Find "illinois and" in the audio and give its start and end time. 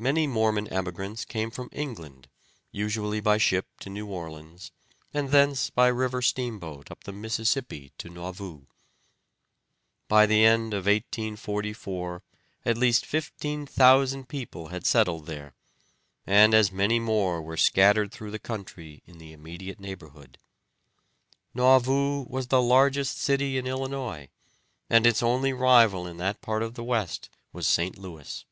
23.68-25.06